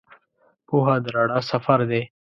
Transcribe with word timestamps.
پوهه 0.67 0.95
د 1.03 1.05
رڼا 1.15 1.39
سفر 1.51 1.79
دی. 1.89 2.01